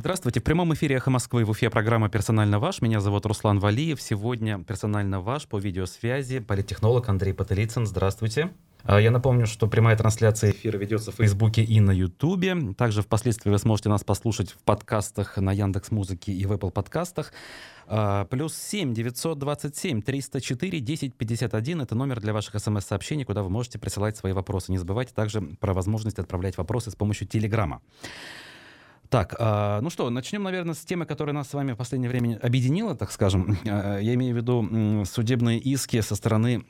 [0.00, 0.40] Здравствуйте.
[0.40, 2.80] В прямом эфире «Эхо Москвы» в Уфе программа «Персонально ваш».
[2.80, 4.00] Меня зовут Руслан Валиев.
[4.00, 7.84] Сегодня «Персонально ваш» по видеосвязи политтехнолог Андрей Потылицын.
[7.84, 8.50] Здравствуйте.
[8.82, 12.72] А, я напомню, что прямая трансляция эфира ведется в Фейсбуке и на Ютубе.
[12.78, 17.34] Также впоследствии вы сможете нас послушать в подкастах на Яндекс Музыке и в Apple подкастах.
[17.86, 24.16] А, плюс 7 927 304 1051— это номер для ваших смс-сообщений, куда вы можете присылать
[24.16, 24.72] свои вопросы.
[24.72, 27.82] Не забывайте также про возможность отправлять вопросы с помощью Телеграма.
[29.10, 32.38] Так, э, ну что, начнем, наверное, с темы, которая нас с вами в последнее время
[32.40, 33.58] объединила, так скажем.
[33.64, 36.64] Э, я имею в виду судебные иски со стороны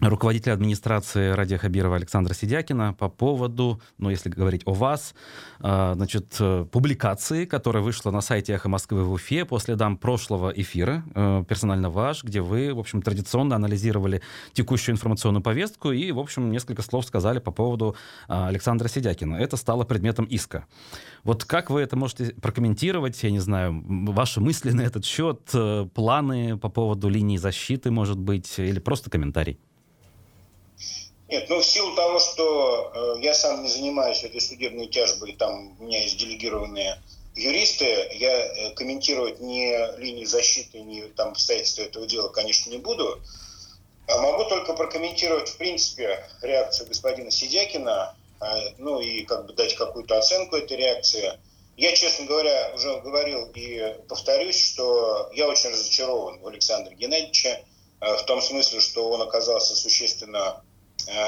[0.00, 5.14] руководителя администрации Радия Хабирова Александра Сидякина по поводу, ну, если говорить о вас,
[5.60, 10.50] а, значит, э, публикации, которая вышла на сайте «Эхо Москвы» в Уфе по следам прошлого
[10.50, 14.20] эфира, э, персонально ваш, где вы, в общем, традиционно анализировали
[14.52, 19.36] текущую информационную повестку и, в общем, несколько слов сказали по поводу Александра Сидякина.
[19.36, 20.66] Это стало предметом иска.
[21.22, 25.86] Вот как вы это можете прокомментировать, я не знаю, ваши мысли на этот счет, э,
[25.94, 29.58] планы по поводу линии защиты, может быть, или просто комментарий?
[31.28, 35.74] Нет, ну в силу того, что э, я сам не занимаюсь этой судебной тяжбой, там
[35.80, 37.02] у меня есть делегированные
[37.34, 43.20] юристы, я э, комментировать ни линии защиты, ни там обстоятельства этого дела, конечно, не буду.
[44.06, 48.44] А могу только прокомментировать, в принципе, реакцию господина Сидякина, э,
[48.78, 51.32] ну и как бы дать какую-то оценку этой реакции.
[51.76, 57.64] Я, честно говоря, уже говорил и повторюсь, что я очень разочарован в Александре Геннадьевиче,
[58.00, 60.62] э, в том смысле, что он оказался существенно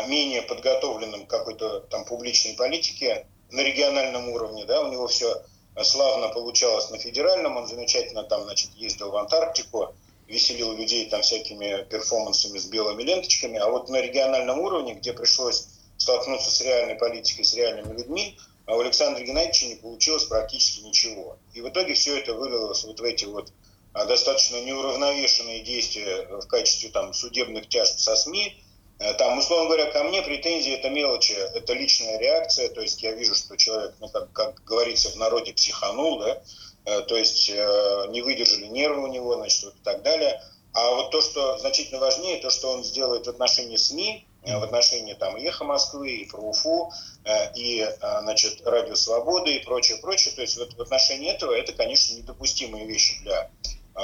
[0.06, 5.42] менее подготовленным к какой-то там публичной политике на региональном уровне, да, у него все
[5.83, 9.94] славно получалось на федеральном, он замечательно там, значит, ездил в Антарктику,
[10.27, 15.68] веселил людей там всякими перформансами с белыми ленточками, а вот на региональном уровне, где пришлось
[15.98, 21.38] столкнуться с реальной политикой, с реальными людьми, а у Александра Геннадьевича не получилось практически ничего.
[21.55, 23.52] И в итоге все это вылилось вот в эти вот
[23.92, 28.66] а, достаточно неуравновешенные действия в качестве там судебных тяжб со СМИ, Э,
[28.98, 33.34] там, условно говоря, ко мне претензии это мелочи, это личная реакция, то есть я вижу,
[33.34, 36.42] что человек, ну, как, как говорится в народе, психанул, да,
[36.86, 40.40] э, то есть э, не выдержали нервы у него, значит, вот и так далее.
[40.73, 45.14] А вот то, что значительно важнее, то, что он сделает в отношении СМИ, в отношении
[45.14, 46.92] там «Эхо Москвы», и «ФРУФУ»,
[47.57, 47.89] и,
[48.20, 50.34] значит, «Радио Свободы» и прочее, прочее.
[50.34, 53.51] То есть вот в отношении этого это, конечно, недопустимые вещи для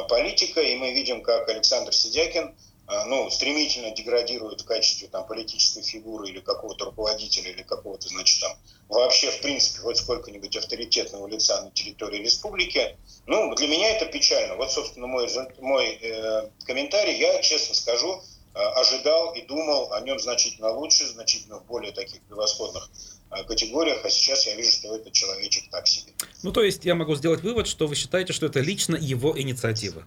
[0.08, 0.62] политика.
[0.62, 2.56] И мы видим, как Александр Сидякин–
[3.06, 8.56] ну, стремительно деградирует в качестве там, политической фигуры или какого-то руководителя, или какого-то, значит, там,
[8.88, 12.96] вообще, в принципе, хоть сколько-нибудь авторитетного лица на территории республики.
[13.26, 14.56] Ну, для меня это печально.
[14.56, 15.28] Вот, собственно, мой,
[15.60, 17.18] мой э, комментарий.
[17.18, 18.20] Я, честно скажу,
[18.54, 22.90] э, ожидал и думал о нем значительно лучше, значительно в более таких превосходных
[23.30, 26.12] э, категориях, а сейчас я вижу, что этот человечек так себе.
[26.42, 30.04] Ну, то есть я могу сделать вывод, что вы считаете, что это лично его инициатива?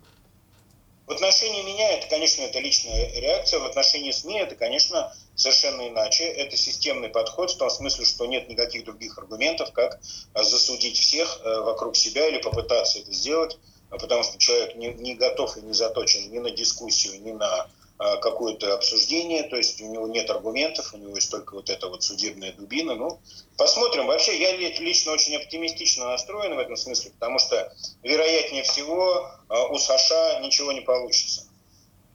[1.07, 6.25] В отношении меня это, конечно, это личная реакция, в отношении СМИ это, конечно, совершенно иначе.
[6.25, 9.99] Это системный подход в том смысле, что нет никаких других аргументов, как
[10.33, 15.55] засудить всех э, вокруг себя или попытаться это сделать, потому что человек не, не готов
[15.57, 20.07] и не заточен ни на дискуссию, ни на а, какое-то обсуждение, то есть у него
[20.07, 22.95] нет аргументов, у него есть только вот эта вот судебная дубина.
[22.95, 23.19] Ну,
[23.57, 24.07] посмотрим.
[24.07, 27.73] Вообще, я лично очень оптимистично настроен в этом смысле, потому что,
[28.03, 31.45] вероятнее всего, а, у США ничего не получится.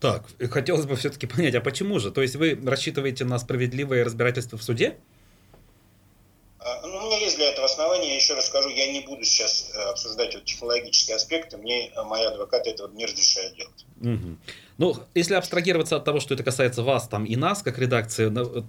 [0.00, 2.10] Так, хотелось бы все-таки понять, а почему же?
[2.10, 4.98] То есть вы рассчитываете на справедливое разбирательство в суде?
[6.62, 9.24] А, ну, у меня есть для этого основания, я еще раз скажу, я не буду
[9.24, 13.86] сейчас э, обсуждать вот технологические аспекты, мне э, мои адвокаты этого не разрешают делать.
[14.00, 14.36] Угу.
[14.76, 18.26] Ну, если абстрагироваться от того, что это касается вас там и нас, как редакции,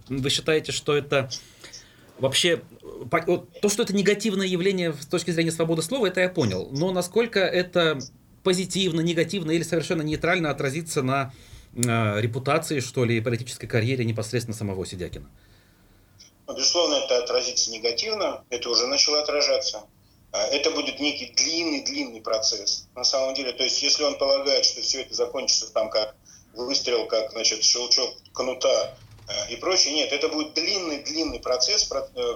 [0.07, 1.29] вы считаете, что это
[2.17, 2.61] вообще...
[3.61, 6.69] То, что это негативное явление с точки зрения свободы слова, это я понял.
[6.71, 7.99] Но насколько это
[8.43, 11.33] позитивно, негативно или совершенно нейтрально отразится на
[11.75, 15.29] э, репутации, что ли, политической карьере непосредственно самого Сидякина?
[16.53, 19.83] Безусловно, это отразится негативно, это уже начало отражаться.
[20.31, 22.87] А, это будет некий длинный-длинный процесс.
[22.95, 26.15] На самом деле, то есть, если он полагает, что все это закончится там как
[26.53, 32.35] выстрел, как значит, щелчок кнута э, и прочее, нет, это будет длинный-длинный процесс, э, э,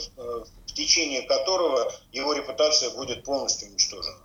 [0.65, 4.19] в течение которого его репутация будет полностью уничтожена.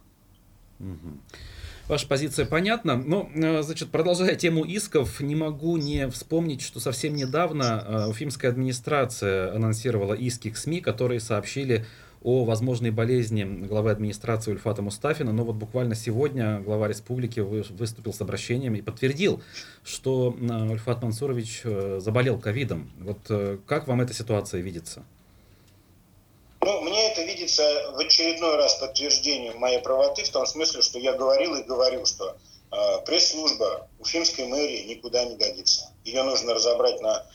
[1.91, 2.95] Ваша позиция понятна.
[2.95, 8.53] Но, э, значит, продолжая тему исков, не могу не вспомнить, что совсем недавно э, Уфимская
[8.53, 11.85] администрация анонсировала иски к СМИ, которые сообщили
[12.23, 15.33] о возможной болезни главы администрации Ульфата Мустафина.
[15.33, 19.43] Но вот буквально сегодня глава республики выступил с обращением и подтвердил,
[19.83, 21.63] что э, Ульфат Мансурович
[21.99, 22.89] заболел ковидом.
[23.01, 25.03] Вот как вам эта ситуация видится?
[26.63, 31.15] Ну, мне это видится в очередной раз подтверждением моей правоты в том смысле, что я
[31.15, 32.37] говорил и говорил, что
[32.71, 35.91] э, пресс-служба Уфимской мэрии никуда не годится.
[36.05, 37.27] Ее нужно разобрать на,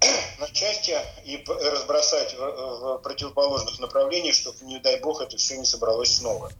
[0.38, 5.64] на части и разбросать в, в противоположных направлениях, чтобы, не дай бог, это все не
[5.64, 6.52] собралось снова.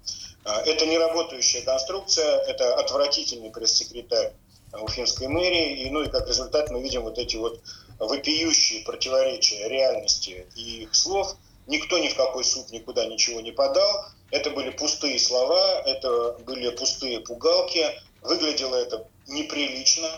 [0.44, 4.32] Э, это не работающая конструкция, это отвратительный пресс-секретарь
[4.72, 7.60] Уфимской мэрии, и, ну и как результат мы видим вот эти вот
[8.00, 11.36] вопиющие противоречия реальности и их слов.
[11.66, 14.06] Никто ни в какой суд никуда ничего не подал.
[14.30, 17.84] Это были пустые слова, это были пустые пугалки.
[18.22, 20.08] Выглядело это неприлично,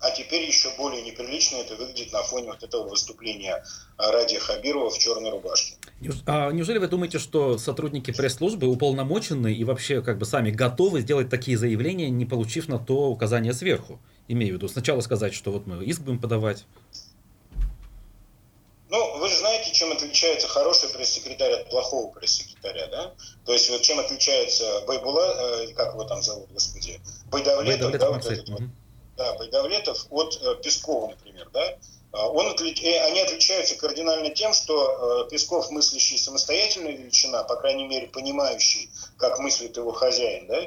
[0.00, 3.62] а теперь еще более неприлично это выглядит на фоне вот этого выступления
[3.98, 5.74] Ради Хабирова в черной рубашке.
[6.26, 11.28] А неужели вы думаете, что сотрудники пресс-службы уполномочены и вообще как бы сами готовы сделать
[11.28, 14.00] такие заявления, не получив на то указания сверху?
[14.26, 16.64] Имею в виду сначала сказать, что вот мы иск будем подавать,
[18.90, 23.14] ну, вы же знаете, чем отличается хороший пресс-секретарь от плохого пресс-секретаря, да?
[23.46, 27.00] То есть вот чем отличается Байбула, э, как его там зовут, господи,
[27.30, 28.60] Байдавлетов, Байдавлетов да, вот этот вот,
[29.16, 31.78] да, Байдавлетов от э, Пескова, например, да?
[32.12, 37.86] А он, э, они отличаются кардинально тем, что э, Песков мыслящий самостоятельная величина, по крайней
[37.86, 40.60] мере, понимающий, как мыслит его хозяин, да?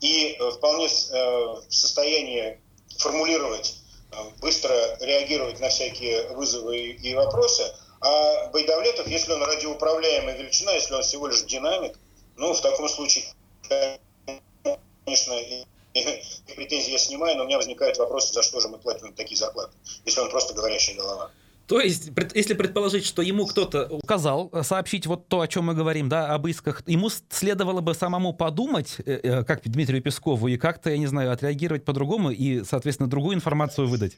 [0.00, 2.60] И э, вполне в состоянии
[2.98, 3.74] формулировать
[4.40, 7.64] быстро реагировать на всякие вызовы и вопросы.
[8.00, 11.98] А Байдавлетов, если он радиоуправляемая величина, если он всего лишь динамик,
[12.36, 13.24] ну, в таком случае,
[15.04, 15.64] конечно, и,
[15.94, 19.36] и претензии я снимаю, но у меня возникают вопросы, за что же мы платим такие
[19.36, 19.72] зарплаты,
[20.06, 21.30] если он просто говорящая голова.
[21.70, 25.74] То есть, если предположить, что ему кто-то указал э, сообщить вот то, о чем мы
[25.74, 30.56] говорим, да, об исках, ему следовало бы самому подумать, э, э, как Дмитрию Пескову, и
[30.56, 34.14] как-то, я не знаю, отреагировать по-другому и, соответственно, другую информацию выдать.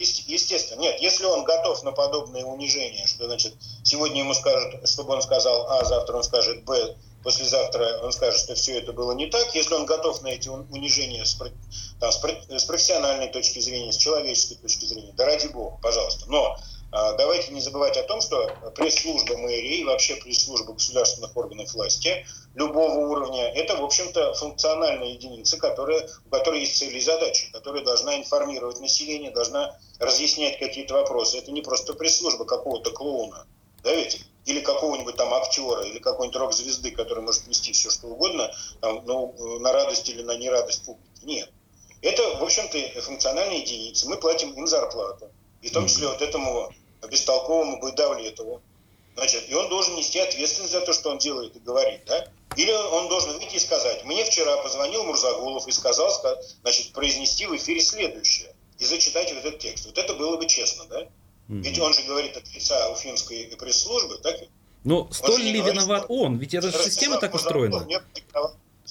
[0.00, 0.98] Естественно, нет.
[1.00, 5.84] Если он готов на подобное унижение, что значит сегодня ему скажут, чтобы он сказал А,
[5.84, 9.54] завтра он скажет Б, послезавтра он скажет, что все это было не так.
[9.54, 11.38] Если он готов на эти унижения с,
[12.00, 16.24] там, с профессиональной точки зрения, с человеческой точки зрения, да ради бога, пожалуйста.
[16.30, 16.56] Но
[16.90, 22.98] давайте не забывать о том, что пресс-служба мэрии и вообще пресс-служба государственных органов власти любого
[23.08, 28.16] уровня– это, в общем-то, функциональная единица, которая, у которой есть цели и задачи, которая должна
[28.16, 31.38] информировать население, должна разъяснять какие-то вопросы.
[31.38, 33.46] Это не просто пресс-служба какого-то клоуна,
[33.82, 34.20] да ведь?
[34.46, 38.50] Или какого-нибудь там актера, или какой-нибудь рок-звезды, который может нести все, что угодно,
[38.80, 41.24] там, ну, на радость или на нерадость публики.
[41.24, 41.50] Нет.
[42.02, 44.08] Это, в общем-то, функциональные единицы.
[44.08, 45.30] Мы платим им зарплату.
[45.60, 46.72] И в том числе вот этому
[47.08, 48.60] бестолковому Байдавлетову.
[49.16, 52.26] Значит, и он должен нести ответственность за то, что он делает и говорит, да?
[52.56, 56.10] Или он должен выйти и сказать, мне вчера позвонил Мурзагулов и сказал,
[56.62, 59.86] значит, произнести в эфире следующее и зачитать вот этот текст.
[59.86, 61.06] Вот это было бы честно, да?
[61.48, 64.36] Ведь он же говорит от лица Уфимской пресс-службы, так?
[64.84, 66.38] Но столь ли виноват он?
[66.38, 67.86] Ведь эта система так устроена.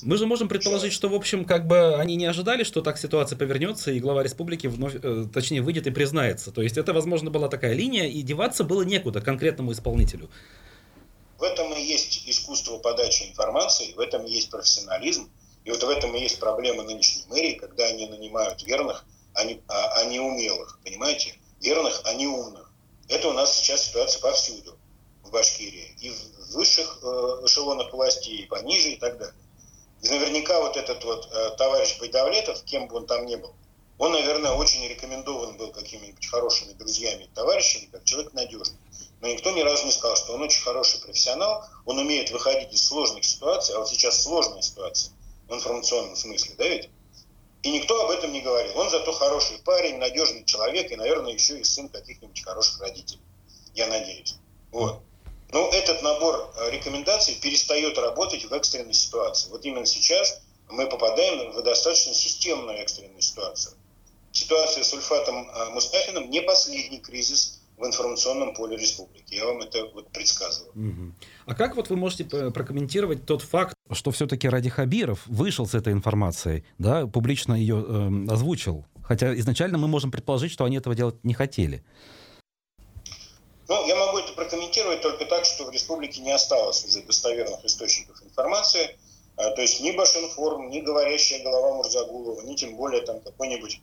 [0.01, 3.37] Мы же можем предположить, что, в общем, как бы они не ожидали, что так ситуация
[3.37, 6.51] повернется, и глава республики вновь, э, точнее, выйдет и признается.
[6.51, 10.29] То есть это, возможно, была такая линия, и деваться было некуда конкретному исполнителю.
[11.37, 15.29] В этом и есть искусство подачи информации, в этом и есть профессионализм,
[15.65, 19.61] и вот в этом и есть проблема нынешней мэрии, когда они нанимают верных, а не,
[19.67, 21.35] а, а не умелых, понимаете?
[21.61, 22.71] Верных, а не умных.
[23.07, 24.77] Это у нас сейчас ситуация повсюду
[25.23, 25.95] в Башкирии.
[26.01, 27.05] И в высших э,
[27.45, 29.35] эшелонах власти, и пониже, и так далее.
[30.01, 33.53] И наверняка вот этот вот э, товарищ Байдавлетов, кем бы он там ни был,
[33.97, 38.77] он, наверное, очень рекомендован был какими-нибудь хорошими друзьями товарищами, как человек надежный.
[39.19, 42.85] Но никто ни разу не сказал, что он очень хороший профессионал, он умеет выходить из
[42.85, 45.13] сложных ситуаций, а вот сейчас сложная ситуация
[45.49, 46.89] в информационном смысле, да ведь?
[47.61, 48.77] И никто об этом не говорил.
[48.79, 53.21] Он зато хороший парень, надежный человек и, наверное, еще и сын каких-нибудь хороших родителей.
[53.73, 54.35] Я надеюсь.
[54.71, 55.01] Вот.
[55.51, 59.49] Но этот набор э, рекомендаций перестает работать в экстренной ситуации.
[59.49, 63.75] Вот именно сейчас мы попадаем в достаточно системную экстренную ситуацию.
[64.31, 69.35] Ситуация с Ульфатом э, Мустафиным не последний кризис в информационном поле республики.
[69.35, 70.71] Я вам это вот предсказываю.
[70.75, 71.13] Угу.
[71.45, 75.93] А как вот вы можете прокомментировать тот факт, что все-таки Ради Хабиров вышел с этой
[75.93, 78.85] информацией, да, публично ее э, озвучил?
[79.01, 81.83] Хотя изначально мы можем предположить, что они этого делать не хотели.
[83.69, 88.21] Ну, я могу это прокомментировать только так, что в республике не осталось уже достоверных источников
[88.23, 88.97] информации.
[89.37, 93.79] А, то есть ни Башинформ, ни говорящая голова Мурзагулова, ни тем более там какой-нибудь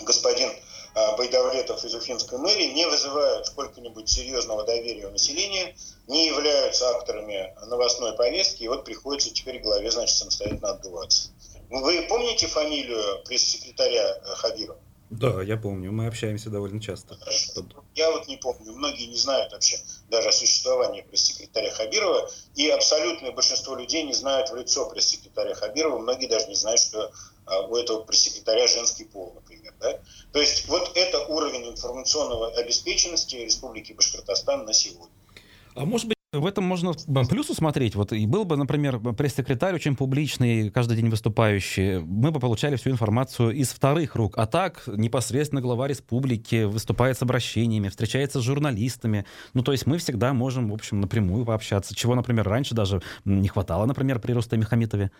[0.00, 0.50] господин
[0.94, 7.54] а, Байдавлетов из Уфимской мэрии не вызывают сколько-нибудь серьезного доверия у населения, не являются акторами
[7.66, 11.28] новостной повестки, и вот приходится теперь главе, значит, самостоятельно отдуваться.
[11.68, 14.80] Вы помните фамилию пресс-секретаря э, Хабирова?
[15.10, 17.18] Да, я помню, мы общаемся довольно часто.
[17.96, 19.76] Я вот не помню, многие не знают вообще
[20.08, 25.98] даже о существовании пресс-секретаря Хабирова, и абсолютное большинство людей не знают в лицо пресс-секретаря Хабирова,
[25.98, 27.10] многие даже не знают, что
[27.44, 29.74] а, у этого пресс-секретаря женский пол, например.
[29.80, 29.98] Да?
[30.32, 35.10] То есть вот это уровень информационного обеспеченности Республики Башкортостан на сегодня.
[35.74, 36.92] А может быть, в этом можно
[37.28, 37.96] плюс усмотреть.
[37.96, 41.98] Вот и был бы, например, пресс-секретарь очень публичный, каждый день выступающий.
[41.98, 44.38] Мы бы получали всю информацию из вторых рук.
[44.38, 49.26] А так непосредственно глава республики выступает с обращениями, встречается с журналистами.
[49.54, 51.96] Ну, то есть мы всегда можем, в общем, напрямую пообщаться.
[51.96, 55.10] Чего, например, раньше даже не хватало, например, при Рустаме Хамитове.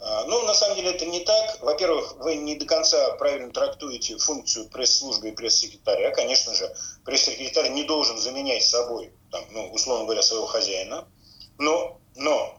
[0.00, 1.45] А, ну, на самом деле это не так.
[1.60, 6.10] Во-первых, вы не до конца правильно трактуете функцию пресс-службы и пресс-секретаря.
[6.10, 11.06] Конечно же, пресс-секретарь не должен заменять собой, там, ну, условно говоря, своего хозяина.
[11.58, 12.58] Но, но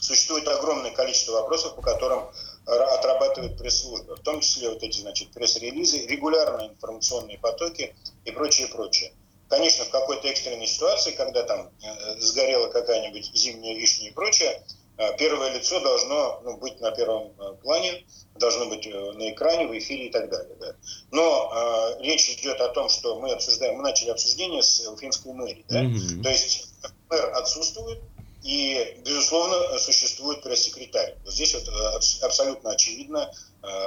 [0.00, 2.30] существует огромное количество вопросов, по которым
[2.64, 9.12] отрабатывает пресс-служба, в том числе вот эти, значит, пресс-релизы, регулярные информационные потоки и прочее, прочее.
[9.48, 14.64] Конечно, в какой-то экстренной ситуации, когда там э, сгорела какая-нибудь зимняя вишня и прочее,
[15.18, 18.04] первое лицо должно ну, быть на первом э, плане,
[18.36, 20.56] должно быть э, на экране, в эфире и так далее.
[20.60, 20.76] Да.
[21.10, 25.64] Но э, речь идет о том, что мы обсуждаем, мы начали обсуждение с уфимской мэрией.
[25.68, 25.82] Да?
[25.82, 26.22] Mm-hmm.
[26.22, 26.74] То есть
[27.10, 28.00] мэр отсутствует,
[28.42, 31.14] и, безусловно, существует пресс-секретарь.
[31.24, 31.64] Вот здесь вот
[32.22, 33.30] абсолютно очевидна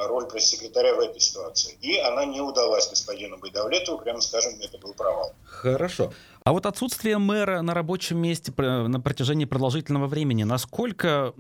[0.06, 1.78] роль пресс-секретаря в этой ситуации.
[1.82, 5.34] И она не удалась господину Байдавлетову, прямо скажем, это был провал.
[5.46, 6.14] Хорошо.
[6.44, 11.34] А вот отсутствие мэра на рабочем месте на протяжении продолжительного времени, насколько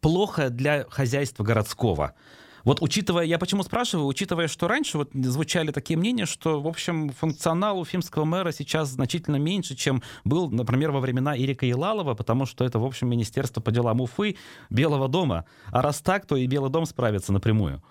[0.00, 2.14] плохо для хозяйства городского?
[2.64, 7.10] Вот учитывая, я почему спрашиваю, учитывая, что раньше вот звучали такие мнения, что, в общем,
[7.10, 12.64] функционал уфимского мэра сейчас значительно меньше, чем был, например, во времена Ирика Елалова, потому что
[12.64, 14.36] это, в общем, Министерство по делам Уфы,
[14.70, 15.44] Белого дома.
[15.72, 17.82] А раз так, то и Белый дом справится напрямую.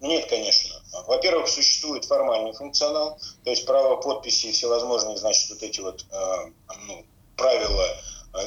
[0.00, 0.76] Нет, конечно.
[1.06, 6.50] Во-первых, существует формальный функционал, то есть право подписи и всевозможные, значит, вот эти вот э,
[6.86, 7.04] ну,
[7.36, 7.86] правила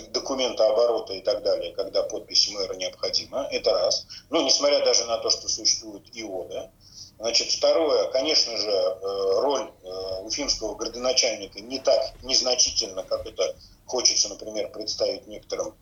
[0.10, 4.06] документа оборота и так далее, когда подпись мэра необходима, это раз.
[4.29, 6.72] Ну, несмотря даже на то, что существует ИО, да.
[7.20, 9.72] Значит, второе, конечно же, э, роль
[10.24, 15.74] уфимского градоначальника не так незначительна, как это хочется, например, представить некоторым,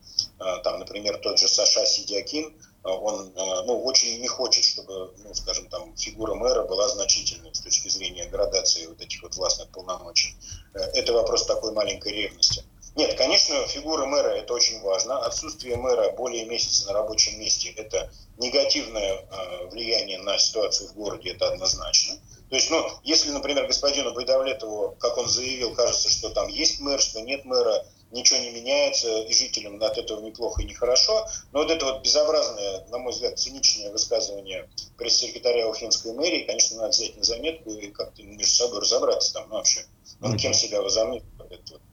[0.62, 5.68] там, например, тот же Саша Сидиакин, а он ну, очень не хочет, чтобы, ну, скажем,
[5.68, 10.36] там, фигура мэра была значительной с точки зрения градации вот этих вот властных полномочий.
[10.74, 12.64] Э, это вопрос такой маленькой ревности.
[12.96, 15.18] Нет, конечно, фигура мэра– это очень важно.
[15.18, 21.32] Отсутствие мэра более месяца на рабочем месте– это негативное а, влияние на ситуацию в городе,
[21.32, 22.16] это однозначно.
[22.48, 26.98] То есть, ну, если, например, господину Байдавлетову, как он заявил, кажется, что там есть мэр,
[26.98, 31.26] что нет мэра, ничего не меняется, и жителям от этого неплохо и нехорошо.
[31.52, 36.90] Но вот это вот безобразное, на мой взгляд, циничное высказывание пресс-секретаря Уфимской мэрии, конечно, надо
[36.90, 39.84] взять на заметку и как-то между собой разобраться там ну, вообще.
[40.22, 41.85] Он кем себя возомнил, этот вот, а,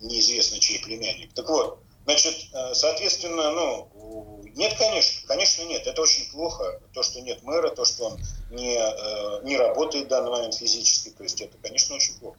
[0.00, 1.32] неизвестно чей племянник.
[1.32, 5.86] Так вот, значит, э, соответственно, ну, нет, конечно, конечно нет.
[5.86, 8.20] Это очень плохо, то, что нет мэра, то, что он
[8.50, 12.38] не, э, не работает в данный момент физически, то есть это, конечно, очень плохо.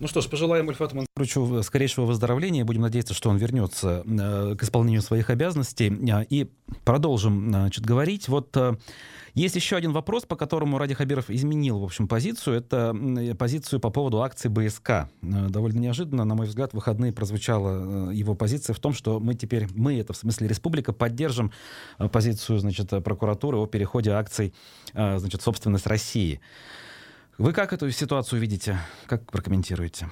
[0.00, 2.64] Ну что ж, пожелаем Ульфату Мансуровичу скорейшего выздоровления.
[2.64, 5.90] Будем надеяться, что он вернется э, к исполнению своих обязанностей.
[5.90, 6.48] Э, и
[6.84, 8.28] продолжим значит, говорить.
[8.28, 8.76] Вот э,
[9.34, 12.58] есть еще один вопрос, по которому Ради Хабиров изменил, в общем, позицию.
[12.58, 12.94] Это
[13.36, 15.08] позицию по поводу акций БСК.
[15.20, 19.66] Довольно неожиданно, на мой взгляд, в выходные прозвучала его позиция в том, что мы теперь,
[19.74, 21.50] мы, это в смысле республика, поддержим
[22.12, 24.54] позицию, значит, прокуратуры о переходе акций,
[24.92, 26.40] значит, собственность России.
[27.38, 28.80] Вы как эту ситуацию видите?
[29.06, 30.10] Как прокомментируете?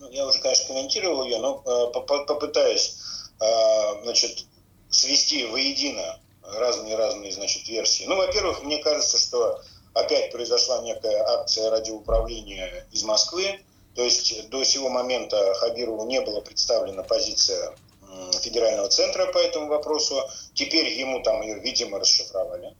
[0.00, 1.92] Ну, я уже, конечно, комментировал ее, но э,
[2.26, 2.98] попытаюсь
[3.40, 4.44] э, значит,
[4.90, 8.06] свести воедино разные-разные значит, версии.
[8.06, 13.60] Ну, во-первых, мне кажется, что опять произошла некая акция радиоуправления из Москвы.
[13.94, 17.72] То есть до сего момента Хабирову не была представлена позиция
[18.40, 20.20] федерального центра по этому вопросу.
[20.54, 22.74] Теперь ему там ее, видимо, расшифровали.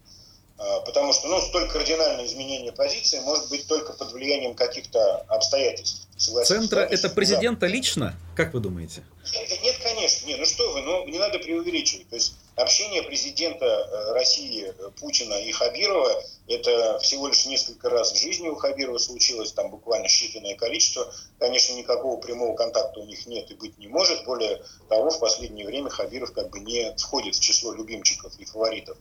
[0.56, 6.06] А, потому что ну, столь кардинальное изменение позиции может быть только под влиянием каких-то обстоятельств.
[6.16, 7.66] Центра это президента да.
[7.66, 8.14] лично?
[8.36, 9.02] Как вы думаете?
[9.32, 10.26] Нет, нет, конечно.
[10.26, 12.08] Нет, ну что вы, ну не надо преувеличивать.
[12.08, 18.12] То есть общение президента э, России э, Путина и Хабирова это всего лишь несколько раз
[18.12, 21.10] в жизни у Хабирова случилось, там буквально считанное количество.
[21.38, 24.24] Конечно, никакого прямого контакта у них нет и быть не может.
[24.24, 28.98] Более того, в последнее время Хабиров как бы не входит в число любимчиков и фаворитов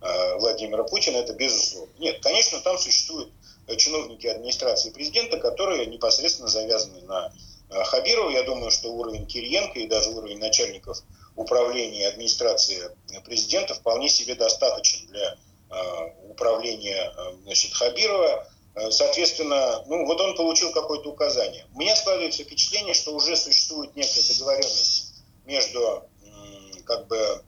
[0.00, 1.92] э, Владимира Путина, это безусловно.
[1.98, 3.32] Нет, конечно, там существуют
[3.76, 7.32] чиновники администрации президента, которые непосредственно завязаны на
[7.70, 8.30] Хабирова.
[8.30, 11.02] Я думаю, что уровень Кириенко и даже уровень начальников
[11.36, 12.90] управления администрации
[13.24, 15.36] президента вполне себе достаточен для
[16.28, 17.12] управления
[17.42, 18.46] значит, Хабирова.
[18.90, 21.66] Соответственно, ну вот он получил какое-то указание.
[21.74, 25.14] У меня складывается впечатление, что уже существует некая договоренность
[25.44, 26.04] между
[26.84, 27.42] как бы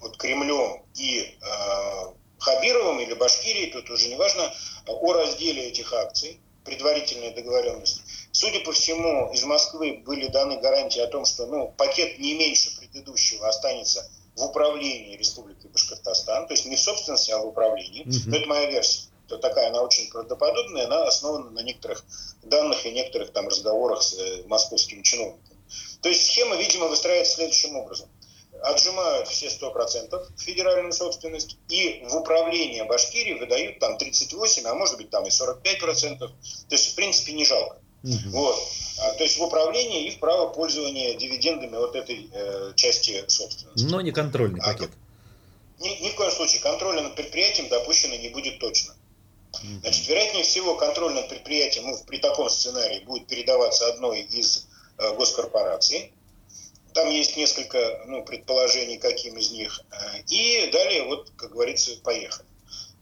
[0.00, 4.52] вот Кремлем и э, Хабировым или Башкирией, тут уже не важно,
[4.86, 8.02] о разделе этих акций, предварительная договоренность.
[8.32, 12.76] Судя по всему, из Москвы были даны гарантии о том, что ну, пакет не меньше
[12.76, 18.04] предыдущего останется в управлении Республикой Башкортостан, то есть не в собственности, а в управлении.
[18.04, 18.22] Mm-hmm.
[18.26, 19.08] Но это моя версия.
[19.28, 22.04] То такая, она очень правдоподобная, она основана на некоторых
[22.42, 25.58] данных и некоторых там разговорах с э, московскими чиновниками.
[26.00, 28.08] То есть схема, видимо, выстраивается следующим образом
[28.62, 35.10] отжимают все 100% федеральную собственность, и в управление Башкирии выдают там 38, а может быть
[35.10, 36.18] там и 45%.
[36.18, 36.32] То
[36.70, 37.76] есть, в принципе, не жалко.
[38.02, 38.30] Угу.
[38.30, 38.56] Вот.
[38.98, 43.84] А, то есть в управление и в право пользования дивидендами от этой э, части собственности.
[43.84, 44.90] Но не контрольный а, пакет.
[45.80, 48.94] Ни, ни в коем случае контроля над предприятием допущено не будет точно.
[49.52, 49.80] Угу.
[49.82, 54.66] Значит, вероятнее всего, контроль над предприятием ну, при таком сценарии будет передаваться одной из
[54.98, 56.12] э, госкорпораций.
[56.96, 59.82] Там есть несколько ну, предположений, каким из них.
[59.90, 62.48] Э, и далее, вот, как говорится, поехали.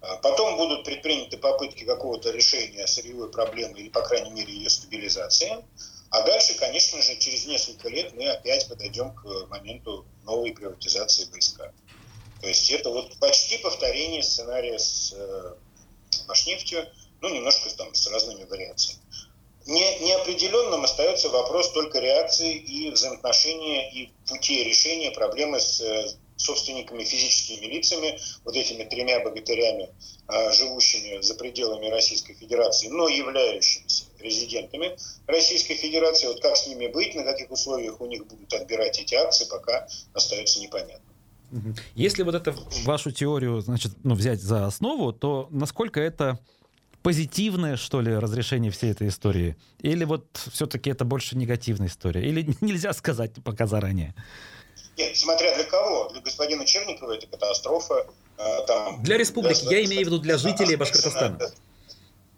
[0.03, 5.65] Э, потом будут предприняты попытки какого-то решения сырьевой проблемы или, по крайней мере, ее стабилизации.
[6.11, 11.73] А дальше, конечно же, через несколько лет мы опять подойдем к моменту новой приватизации БСК.
[12.41, 15.55] То есть это вот почти повторение сценария с э,
[16.27, 16.85] Башнефтью,
[17.21, 19.04] ну, немножко там с разными вариациями.
[19.67, 26.07] Не, неопределенным остается вопрос только реакции и взаимоотношения и пути решения проблемы с э,
[26.37, 29.89] собственниками, физическими лицами, вот этими тремя богатырями,
[30.27, 36.27] а, живущими за пределами Российской Федерации, но являющимися резидентами Российской Федерации.
[36.27, 39.87] Вот как с ними быть, на каких условиях у них будут отбирать эти акции, пока
[40.13, 41.01] остается непонятно.
[41.95, 42.53] Если вот это
[42.85, 46.41] вашу теорию, значит, ну, взять за основу, то насколько это
[47.05, 49.57] позитивное, что ли, разрешение всей этой истории?
[49.81, 52.27] Или вот все-таки это больше негативная история?
[52.27, 54.15] Или нельзя сказать пока заранее?
[54.97, 56.09] Нет, смотря для кого.
[56.09, 58.07] Для господина Черникова это катастрофа.
[58.39, 61.37] Э, там, для республики, для, я имею в виду для жителей Башкортостана.
[61.37, 61.53] Это,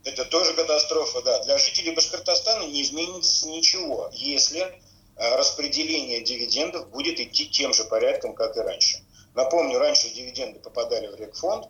[0.03, 1.45] это тоже катастрофа, да.
[1.45, 8.35] Для жителей Башкортостана не изменится ничего, если э, распределение дивидендов будет идти тем же порядком,
[8.35, 8.99] как и раньше.
[9.35, 11.69] Напомню, раньше дивиденды попадали в Рекфонд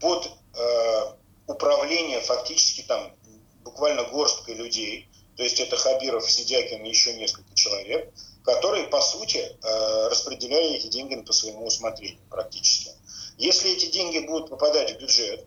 [0.00, 1.21] под э,
[1.52, 3.14] управление фактически там
[3.62, 8.12] буквально горсткой людей, то есть это Хабиров, Сидякин и еще несколько человек,
[8.44, 12.90] которые, по сути, э, распределяли эти деньги по своему усмотрению практически.
[13.38, 15.46] Если эти деньги будут попадать в бюджет,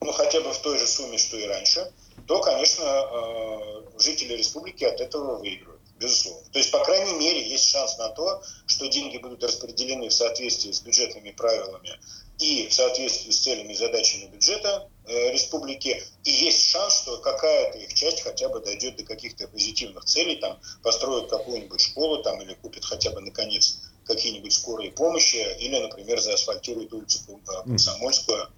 [0.00, 1.92] ну хотя бы в той же сумме, что и раньше,
[2.26, 6.42] то, конечно, э, жители республики от этого выиграют, безусловно.
[6.52, 10.72] То есть, по крайней мере, есть шанс на то, что деньги будут распределены в соответствии
[10.72, 11.98] с бюджетными правилами
[12.38, 17.92] и в соответствии с целями и задачами бюджета республики, и есть шанс, что какая-то их
[17.94, 22.84] часть хотя бы дойдет до каких-то позитивных целей, там, построят какую-нибудь школу там, или купят
[22.84, 28.48] хотя бы, наконец, какие-нибудь скорые помощи, или, например, заасфальтируют улицу э, Комсомольскую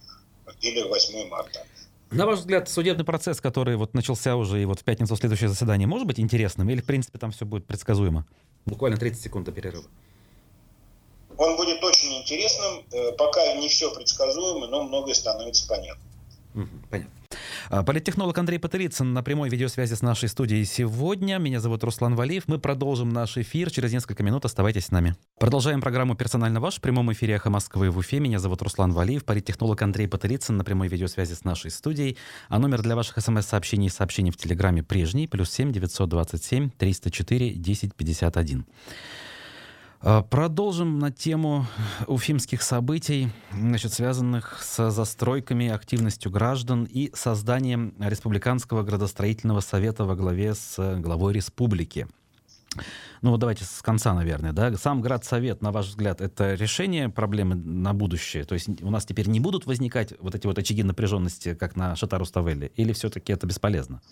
[0.61, 1.65] или 8 марта.
[2.11, 5.89] На ваш взгляд, судебный процесс, который вот начался уже и вот в пятницу следующее заседание,
[5.89, 8.27] может быть интересным или, в принципе, там все будет предсказуемо?
[8.67, 9.85] Буквально 30 секунд до перерыва.
[11.37, 16.03] Он будет очень интересным, э, пока не все предсказуемо, но многое становится понятно.
[16.91, 17.11] Понятно.
[17.69, 21.39] А, политтехнолог Андрей Патерицын на прямой видеосвязи с нашей студией сегодня.
[21.39, 22.45] Меня зовут Руслан Валиев.
[22.47, 23.71] Мы продолжим наш эфир.
[23.71, 25.17] Через несколько минут оставайтесь с нами.
[25.41, 28.21] Продолжаем программу «Персонально ваш» в прямом эфире «Эхо Москвы» в Уфе.
[28.21, 32.17] Меня зовут Руслан Валиев, политтехнолог Андрей Патерицын на прямой видеосвязи с нашей студией.
[32.49, 38.67] А номер для ваших смс-сообщений и сообщений в Телеграме прежний, плюс 7 927 304 1051.
[40.07, 41.67] А, продолжим на тему
[42.07, 50.55] уфимских событий, значит, связанных с застройками, активностью граждан и созданием Республиканского градостроительного совета во главе
[50.55, 52.07] с главой республики.
[53.23, 54.53] Ну вот давайте с конца, наверное.
[54.53, 54.77] Да?
[54.77, 58.45] Сам градсовет, на ваш взгляд, это решение проблемы на будущее?
[58.45, 61.95] То есть у нас теперь не будут возникать вот эти вот очаги напряженности, как на
[61.95, 62.71] Шатару-Ставелле?
[62.77, 64.03] Или все-таки это бесполезно?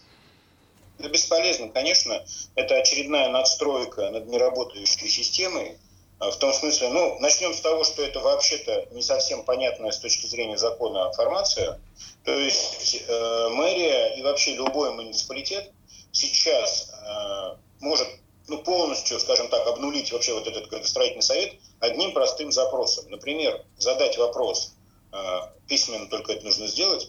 [0.98, 2.24] Это бесполезно, конечно.
[2.54, 5.78] Это очередная надстройка над неработающей системой.
[6.18, 9.98] А, в том смысле, ну, начнем с того, что это вообще-то не совсем понятная с
[9.98, 11.80] точки зрения закона формация.
[12.24, 15.72] То есть э, мэрия и вообще любой муниципалитет
[16.12, 18.06] сейчас э, может
[18.46, 23.10] ну, полностью, скажем так, обнулить вообще вот этот градостроительный совет одним простым запросом.
[23.10, 24.74] Например, задать вопрос,
[25.12, 27.08] э, письменно только это нужно сделать,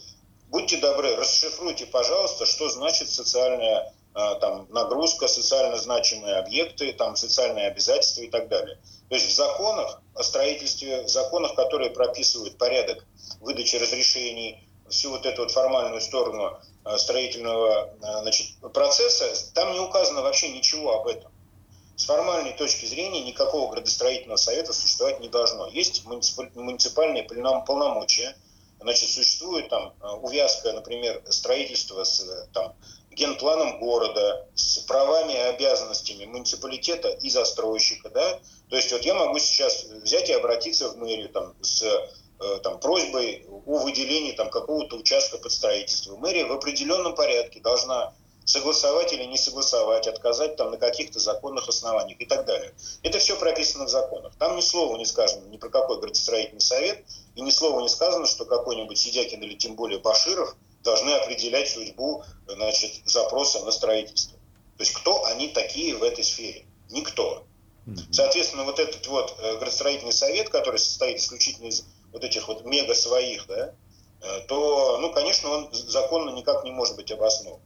[0.54, 8.22] будьте добры, расшифруйте, пожалуйста, что значит социальная там, нагрузка, социально значимые объекты, там, социальные обязательства
[8.22, 8.78] и так далее.
[9.10, 13.04] То есть в законах о строительстве, в законах, которые прописывают порядок
[13.42, 16.60] выдачи разрешений, всю вот эту вот формальную сторону
[16.98, 17.90] строительного
[18.22, 21.32] значит, процесса, там не указано вообще ничего об этом.
[21.96, 25.68] С формальной точки зрения никакого градостроительного совета существовать не должно.
[25.68, 28.36] Есть муниципальные полномочия,
[28.84, 32.76] значит, существует там э, увязка, например, строительства с э, там,
[33.12, 39.40] генпланом города, с правами и обязанностями муниципалитета и застройщика, да, то есть вот я могу
[39.40, 44.98] сейчас взять и обратиться в мэрию там, с э, там, просьбой о выделении там, какого-то
[44.98, 46.16] участка под строительство.
[46.18, 48.14] Мэрия в определенном порядке должна
[48.46, 52.74] согласовать или не согласовать, отказать там на каких-то законных основаниях и так далее.
[53.04, 54.34] Это все прописано в законах.
[54.38, 57.04] Там ни слова не сказано ни про какой градостроительный совет,
[57.36, 62.24] и ни слова не сказано, что какой-нибудь Сидякин или тем более Баширов должны определять судьбу
[62.48, 64.38] значит, запроса на строительство.
[64.78, 66.66] То есть кто они такие в этой сфере?
[66.90, 67.46] Никто.
[68.12, 72.96] Соответственно, вот этот вот э, градостроительный совет, который состоит исключительно из вот этих вот мега
[72.96, 73.74] своих, да,
[74.22, 77.60] э, то, ну, конечно, он законно никак не может быть обоснован.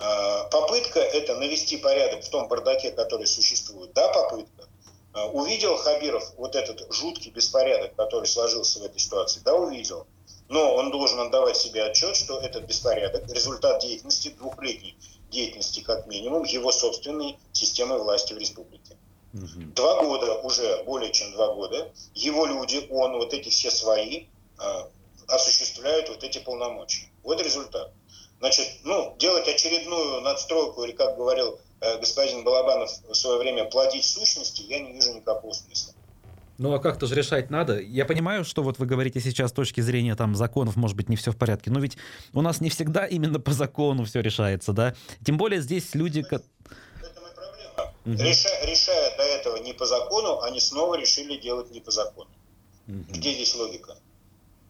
[0.00, 3.92] А, попытка это навести порядок в том бардаке, который существует.
[3.92, 4.68] Да, попытка.
[5.12, 9.40] А, увидел Хабиров вот этот жуткий беспорядок, который сложился в этой ситуации?
[9.44, 10.06] Да, увидел.
[10.48, 14.96] Но он должен отдавать себе отчет, что этот беспорядок– результат деятельности, двухлетней
[15.30, 18.96] деятельности как минимум, его собственной системы власти в республике.
[19.32, 19.74] Угу.
[19.76, 24.26] Два года, уже более чем два года, его люди, он, вот эти все свои,
[24.58, 24.88] а,
[25.28, 27.06] осуществляют вот эти полномочия.
[27.22, 27.92] Вот результат.
[28.40, 34.04] Значит, ну, делать очередную надстройку, или, как говорил э, господин Балабанов в свое время, платить
[34.04, 35.92] сущности, я не вижу никакого смысла.
[36.56, 37.80] Ну а как-то же решать надо.
[37.80, 41.16] Я понимаю, что вот вы говорите сейчас с точки зрения там законов, может быть, не
[41.16, 41.98] все в порядке, но ведь
[42.32, 44.94] у нас не всегда именно по закону все решается, да?
[45.24, 46.20] Тем более здесь люди...
[46.20, 47.94] Это и проблема.
[48.04, 48.22] Угу.
[48.22, 52.30] Реша, решая до этого не по закону, они снова решили делать не по закону.
[52.88, 53.04] Угу.
[53.08, 53.96] Где здесь логика?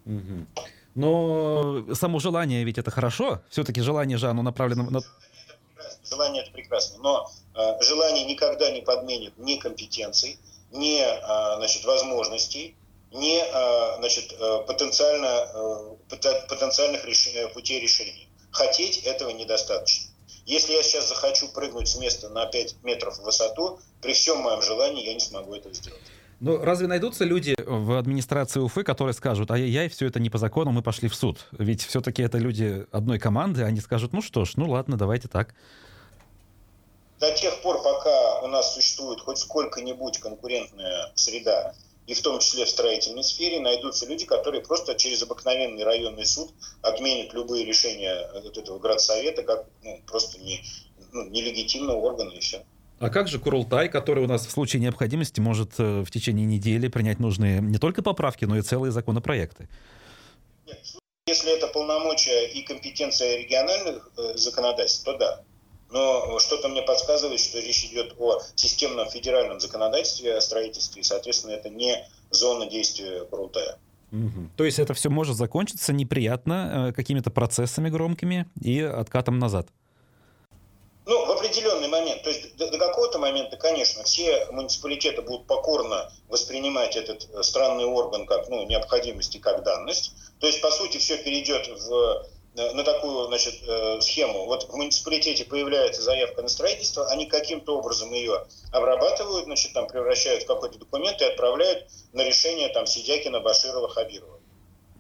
[0.07, 0.47] Угу.
[0.95, 3.41] Но само желание ведь это хорошо.
[3.51, 5.01] Все-таки желание же оно направлено на...
[6.09, 6.99] Желание это прекрасно.
[7.03, 10.39] Но э, желание никогда не подменит ни компетенций,
[10.73, 12.77] ни э, значит, возможностей,
[13.13, 18.29] ни э, значит, э, потенциально, э, потенциальных решений, путей решения.
[18.51, 20.11] Хотеть этого недостаточно.
[20.47, 24.63] Если я сейчас захочу прыгнуть с места на 5 метров в высоту, при всем моем
[24.63, 26.03] желании я не смогу это сделать.
[26.41, 30.73] Ну, разве найдутся люди в администрации Уфы, которые скажут, ай-яй, все это не по закону,
[30.73, 31.47] мы пошли в суд?
[31.53, 35.55] Ведь все-таки это люди одной команды, они скажут, ну что ж, ну ладно, давайте так.
[37.19, 41.75] До тех пор, пока у нас существует хоть сколько-нибудь конкурентная среда,
[42.07, 46.51] и в том числе в строительной сфере, найдутся люди, которые просто через обыкновенный районный суд
[46.81, 50.63] отменят любые решения вот этого градсовета как ну, просто не,
[51.13, 52.65] ну, нелегитимного органа и все.
[53.01, 56.87] А как же Курултай, который у нас в случае необходимости может э, в течение недели
[56.89, 59.71] принять нужные не только поправки, но и целые законопроекты?
[60.67, 60.79] Нет,
[61.27, 65.41] если это полномочия и компетенция региональных э, законодательств, то да.
[65.91, 71.53] Но что-то мне подсказывает, что речь идет о системном федеральном законодательстве о строительстве, и, соответственно,
[71.53, 73.79] это не зона действия Курултая.
[74.13, 74.51] Угу.
[74.59, 79.69] То есть это все может закончиться неприятно э, какими-то процессами громкими и откатом назад?
[81.07, 81.70] Ну, в есть
[82.61, 88.49] до, до какого-то момента, конечно, все муниципалитеты будут покорно воспринимать этот э, странный орган как
[88.51, 90.13] ну, необходимость и как данность.
[90.41, 94.45] То есть, по сути, все перейдет в, э, на такую значит, э, схему.
[94.45, 100.43] Вот в муниципалитете появляется заявка на строительство, они каким-то образом ее обрабатывают, значит, там превращают
[100.43, 104.39] в какой-то документ и отправляют на решение там Сидякина, Баширова, Хабирова.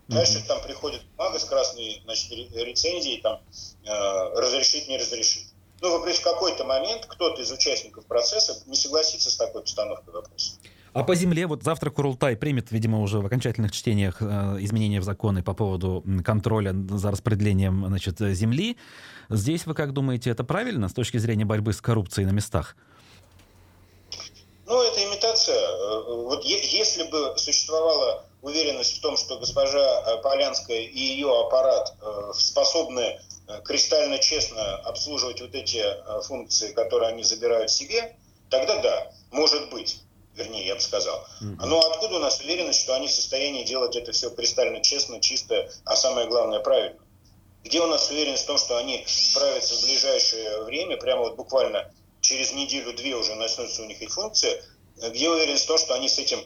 [0.08, 3.42] Дальше там приходит бумага с красной значит, рецензией, там,
[3.84, 5.49] э, разрешить, не разрешить
[5.80, 10.52] ну, в какой-то момент кто-то из участников процесса не согласится с такой постановкой вопроса.
[10.92, 15.04] А по земле, вот завтра Курултай примет, видимо, уже в окончательных чтениях э, изменения в
[15.04, 18.76] законы по поводу контроля за распределением значит, земли.
[19.28, 22.76] Здесь вы как думаете, это правильно с точки зрения борьбы с коррупцией на местах?
[24.66, 25.56] Ну, это имитация.
[25.56, 31.94] Э, вот если бы существовала уверенность в том, что госпожа э, Полянская и ее аппарат
[32.34, 33.29] способны Э,
[33.64, 38.16] кристально честно обслуживать вот эти э, функции, которые они забирают себе,
[38.48, 39.98] тогда да, может быть,
[40.34, 41.26] вернее, я бы сказал.
[41.40, 45.70] Но откуда у нас уверенность, что они в состоянии делать это все кристально честно, чисто,
[45.84, 46.98] а самое главное, правильно?
[47.62, 51.92] Где у нас уверенность в том, что они справятся в ближайшее время, прямо вот буквально
[52.20, 54.62] через неделю-две уже начнутся у них их функции,
[54.96, 56.40] где уверенность в том, что они с этим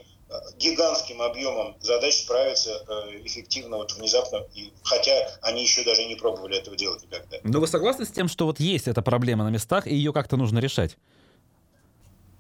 [0.56, 2.84] гигантским объемом задач справиться
[3.24, 7.38] эффективно, вот внезапно, и, хотя они еще даже не пробовали этого делать никогда.
[7.42, 10.36] Но вы согласны с тем, что вот есть эта проблема на местах, и ее как-то
[10.36, 10.96] нужно решать?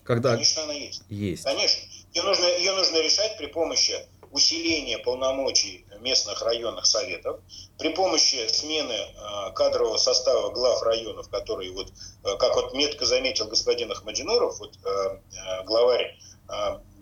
[0.02, 0.32] Когда...
[0.32, 1.02] Конечно, она есть.
[1.08, 1.44] Есть.
[1.44, 1.82] Конечно.
[2.12, 3.94] Ее нужно, ее нужно решать при помощи
[4.34, 7.40] усиления полномочий местных районных советов,
[7.78, 11.92] при помощи смены э, кадрового состава глав районов, которые вот,
[12.24, 16.18] э, как вот метко заметил господин Ахмадинуров, вот, э, главарь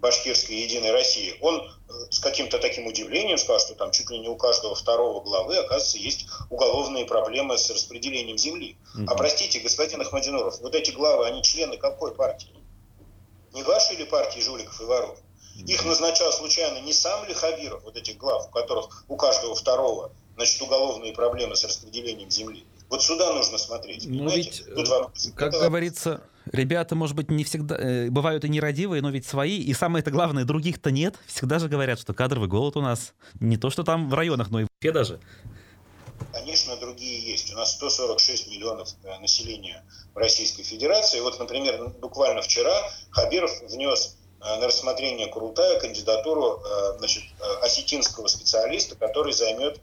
[0.03, 1.71] Башкирской Единой России, он
[2.11, 5.97] с каким-то таким удивлением сказал, что там чуть ли не у каждого второго главы, оказывается,
[5.97, 8.77] есть уголовные проблемы с распределением земли.
[8.97, 9.05] Mm-hmm.
[9.07, 12.53] А простите, господин Ахмадинуров, вот эти главы, они члены какой партии?
[13.55, 15.19] Не вашей ли партии жуликов и воров?
[15.67, 20.11] Их назначал случайно не сам ли Хавиров, вот этих глав, у которых у каждого второго
[20.35, 22.65] значит, уголовные проблемы с распределением земли.
[22.89, 24.05] Вот сюда нужно смотреть.
[24.07, 25.13] Ну ведь, Тут вам...
[25.37, 25.61] как Это...
[25.61, 29.59] говорится, ребята, может быть, не всегда э, бывают и нерадивые, но ведь свои.
[29.59, 31.17] И самое-то главное, других-то нет.
[31.27, 34.61] Всегда же говорят, что кадровый голод у нас не то, что там в районах, но
[34.61, 35.21] и в даже.
[36.33, 37.53] Конечно, другие есть.
[37.53, 41.21] У нас 146 миллионов э, населения в Российской Федерации.
[41.21, 42.73] Вот, например, буквально вчера
[43.11, 47.25] Хабиров внес э, на рассмотрение Курултая кандидатуру э, значит,
[47.63, 49.81] осетинского специалиста, который займет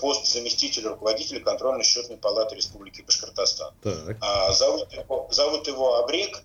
[0.00, 3.74] пост заместителя руководителя контрольно-счетной палаты Республики Башкортостан.
[3.82, 4.16] Так.
[4.20, 6.42] А, зовут, его, зовут его Абрек,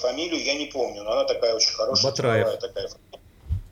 [0.00, 2.10] фамилию я не помню, но она такая очень хорошая.
[2.10, 2.58] Батраев.
[2.58, 2.88] Такая.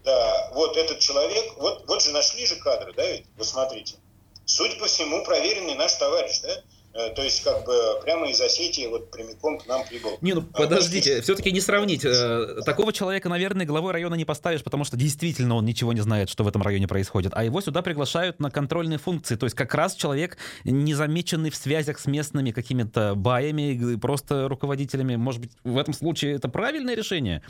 [0.04, 3.96] Да, вот этот человек, вот, вот же нашли же кадры, да, ведь, вы смотрите
[4.44, 6.62] судя по всему, проверенный наш товарищ, да?
[6.94, 10.18] Э, то есть, как бы, прямо из Осетии вот прямиком к нам прибыл.
[10.20, 12.04] Не, ну, подождите, а, все-таки не сравнить.
[12.04, 16.28] Э, такого человека, наверное, главой района не поставишь, потому что действительно он ничего не знает,
[16.28, 17.32] что в этом районе происходит.
[17.34, 19.36] А его сюда приглашают на контрольные функции.
[19.36, 25.16] То есть, как раз человек, не замеченный в связях с местными какими-то баями, просто руководителями.
[25.16, 27.42] Может быть, в этом случае это правильное решение?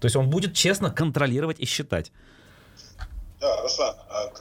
[0.00, 2.12] То есть, он будет честно контролировать и считать.
[3.40, 4.32] Да, Руслан, а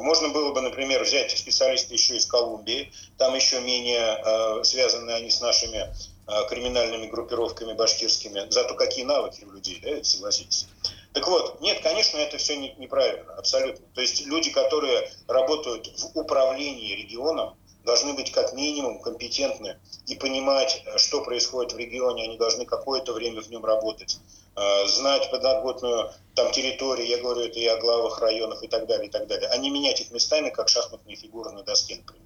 [0.00, 5.30] можно было бы, например, взять специалиста еще из Колумбии, там еще менее э, связаны они
[5.30, 5.92] с нашими
[6.26, 8.46] э, криминальными группировками башкирскими.
[8.50, 10.66] Зато какие навыки у людей, да, согласитесь.
[11.12, 13.86] Так вот, нет, конечно, это все неправильно, абсолютно.
[13.94, 20.82] То есть люди, которые работают в управлении регионом, должны быть как минимум компетентны и понимать,
[20.96, 24.18] что происходит в регионе, они должны какое-то время в нем работать.
[24.56, 29.08] Э, знать подноготную там территорию, я говорю это и о главах районов и так далее,
[29.08, 32.24] и так далее, а не менять их местами, как шахматные фигуры на доске, например.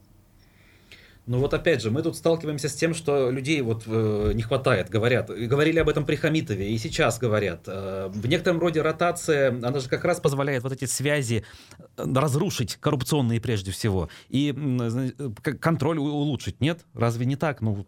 [1.29, 4.89] Ну вот опять же, мы тут сталкиваемся с тем, что людей вот э, не хватает,
[4.89, 5.29] говорят.
[5.29, 7.65] Говорили об этом при Хамитове, и сейчас говорят.
[7.67, 11.45] Э, в некотором роде ротация, она же как раз позволяет вот эти связи
[11.79, 16.81] э, разрушить, коррупционные прежде всего, и э, контроль улучшить, нет?
[16.95, 17.61] Разве не так?
[17.61, 17.87] Ну,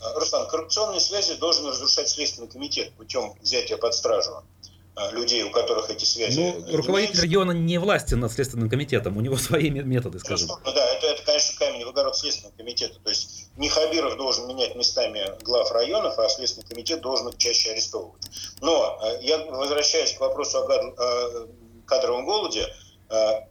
[0.00, 4.42] Руслан, коррупционные связи должен разрушать Следственный комитет путем взятия под стражу
[4.94, 6.40] а, людей, у которых эти связи.
[6.40, 10.48] Ну, руководитель региона не властен над Следственным комитетом, у него свои методы, скажем.
[10.48, 12.98] Ну да, это, это, конечно, камень в огород Следственного комитета.
[13.04, 17.72] То есть не Хабиров должен менять местами глав районов, а Следственный комитет должен их чаще
[17.72, 18.22] арестовывать.
[18.60, 21.46] Но а, я возвращаюсь к вопросу о
[21.86, 22.66] кадровом голоде.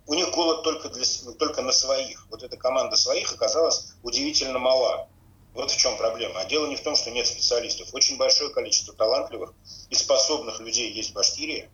[0.08, 1.05] У них голод только, для,
[1.39, 2.27] только на своих.
[2.29, 5.08] Вот эта команда своих оказалась удивительно мала.
[5.56, 6.41] Вот в чем проблема.
[6.41, 7.94] А дело не в том, что нет специалистов.
[7.94, 9.54] Очень большое количество талантливых
[9.89, 11.70] и способных людей есть в Башкирии,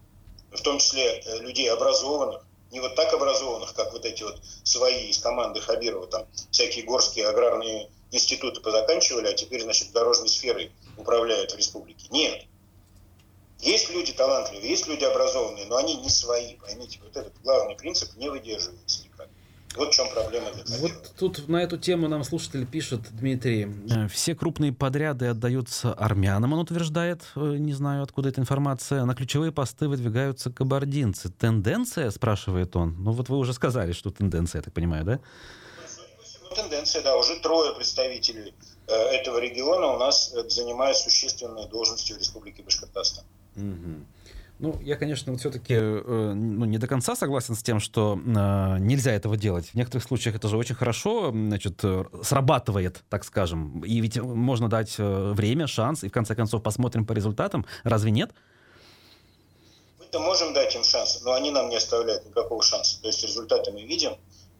[0.52, 5.08] в том числе э, людей образованных, не вот так образованных, как вот эти вот свои
[5.08, 11.52] из команды Хабирова, там всякие горские аграрные институты позаканчивали, а теперь, значит, дорожной сферой управляют
[11.52, 12.06] в республике.
[12.12, 12.46] Нет.
[13.60, 17.00] Есть люди талантливые, есть люди образованные, но они не свои, поймите.
[17.04, 19.04] Вот этот главный принцип не выдерживается.
[19.76, 23.70] Вот в чем проблема для Вот тут на эту тему нам слушатель пишет, Дмитрий.
[23.90, 29.06] Э, все крупные подряды отдаются армянам, он утверждает, э, не знаю, откуда эта информация.
[29.06, 31.30] На ключевые посты выдвигаются кабардинцы.
[31.30, 32.96] Тенденция, спрашивает он.
[33.02, 35.20] Ну вот вы уже сказали, что тенденция, я так понимаю, да?
[36.56, 38.54] Тенденция, да, уже трое представителей
[38.88, 43.24] э, этого региона у нас занимают существенные должности в Республике Башкортостан.
[43.56, 44.06] Угу.
[44.62, 48.78] Ну, я, конечно, вот все-таки э, ну, не до конца согласен с тем, что э,
[48.80, 49.70] нельзя этого делать.
[49.70, 53.84] В некоторых случаях это же очень хорошо, значит, э, срабатывает, так скажем.
[53.84, 57.66] И ведь можно дать э, время, шанс, и в конце концов посмотрим по результатам.
[57.84, 58.34] Разве нет?
[59.98, 63.02] Мы-то можем дать им шанс, но они нам не оставляют никакого шанса.
[63.02, 64.12] То есть результаты мы видим,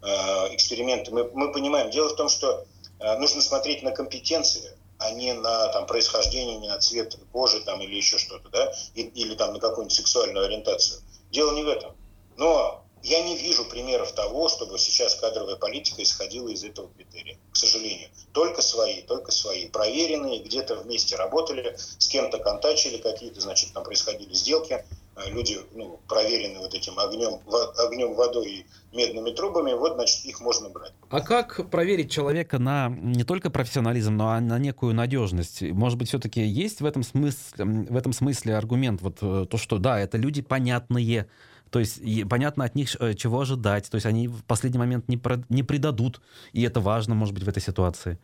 [0.02, 0.08] э,
[0.56, 1.92] эксперименты мы, мы понимаем.
[1.92, 2.66] Дело в том, что
[2.98, 7.82] э, нужно смотреть на компетенции а не на там, происхождение, не на цвет кожи там,
[7.82, 11.02] или еще что-то, да, и, или там, на какую-нибудь сексуальную ориентацию.
[11.32, 11.96] Дело не в этом.
[12.38, 17.56] Но я не вижу примеров того, чтобы сейчас кадровая политика исходила из этого критерия, к
[17.58, 18.10] сожалению.
[18.32, 19.68] Только свои, только свои.
[19.68, 24.86] Проверенные, где-то вместе работали, с кем-то контачили, какие-то, значит, там происходили сделки.
[25.16, 27.40] Э, люди ну, проверены вот этим огнем,
[27.86, 30.94] огнем, водой и медными трубами, вот, значит, их можно брать.
[31.10, 35.62] А как проверить человека на не только профессионализм, но и на некую надежность?
[35.62, 39.80] Может быть, все-таки есть в этом смысле, в этом смысле аргумент, вот э, то, что
[39.80, 41.28] да, это люди понятные,
[41.70, 45.18] то есть понятно от них, э, чего ожидать, то есть они в последний момент не,
[45.18, 46.22] про, не предадут,
[46.54, 48.18] и это важно, может быть, в этой ситуации.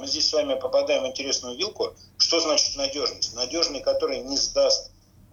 [0.00, 1.94] Мы здесь с вами попадаем в интересную вилку.
[2.16, 3.34] Что значит надежность?
[3.34, 4.90] Надежный, который не сдаст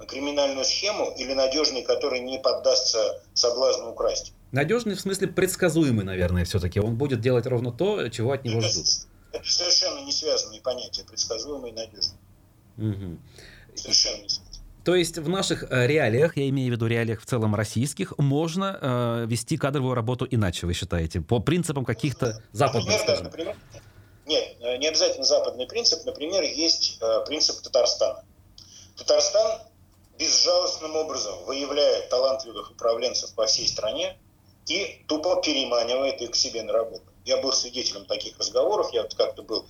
[0.07, 4.33] криминальную схему или надежный, который не поддастся соблазну украсть?
[4.51, 6.81] Надежный в смысле предсказуемый, наверное, все-таки.
[6.81, 8.85] Он будет делать ровно то, чего от него это, ждут.
[9.31, 12.17] Это совершенно не связанные понятия, предсказуемый и надежный.
[12.77, 13.17] Угу.
[13.75, 14.47] Совершенно не связано.
[14.83, 18.77] То есть в наших э, реалиях, я имею в виду реалиях в целом российских, можно
[18.81, 23.25] э, вести кадровую работу иначе, вы считаете, по принципам каких-то западных, например, скажем?
[23.25, 23.55] например,
[24.27, 26.05] нет, э, не обязательно западный принцип.
[26.05, 28.23] Например, есть э, принцип Татарстана.
[28.97, 29.61] Татарстан
[30.17, 34.17] безжалостным образом выявляет талантливых управленцев по всей стране
[34.67, 37.05] и тупо переманивает их к себе на работу.
[37.23, 39.65] Я был свидетелем таких разговоров, я вот как-то был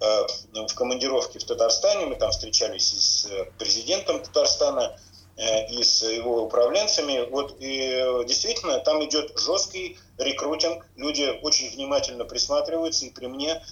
[0.00, 4.98] э, в командировке в Татарстане, мы там встречались с президентом Татарстана
[5.36, 7.28] и с его управленцами.
[7.30, 13.62] Вот и действительно там идет жесткий рекрутинг, люди очень внимательно присматриваются, и при мне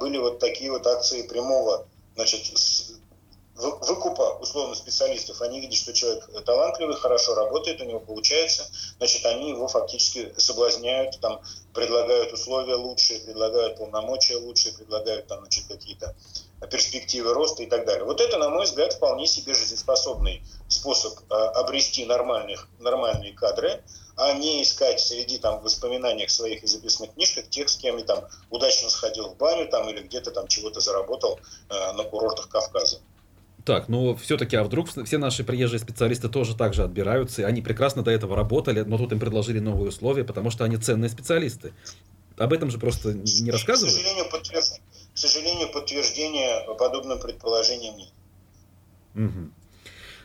[0.00, 2.42] были вот такие вот акции прямого значит,
[3.56, 8.66] выкупа условно специалистов, они видят, что человек талантливый, хорошо работает, у него получается,
[8.98, 11.40] значит, они его фактически соблазняют, там,
[11.72, 16.14] предлагают условия лучшие, предлагают полномочия лучшие, предлагают там, значит, какие-то
[16.70, 18.04] перспективы роста и так далее.
[18.04, 23.82] Вот это, на мой взгляд, вполне себе жизнеспособный способ э, обрести нормальных, нормальные кадры,
[24.16, 28.24] а не искать среди там воспоминаниях своих и записанных книжках тех, с кем я там
[28.50, 33.00] удачно сходил в баню там или где-то там чего-то заработал э, на курортах Кавказа.
[33.64, 37.62] Так, ну все-таки, а вдруг все наши приезжие специалисты тоже так же отбираются, и они
[37.62, 41.72] прекрасно до этого работали, но тут им предложили новые условия, потому что они ценные специалисты.
[42.36, 43.94] Об этом же просто не рассказывают.
[43.94, 44.24] К сожалению.
[45.24, 48.12] Сожалению подтверждения подобным предположениям нет.
[49.14, 49.50] Угу.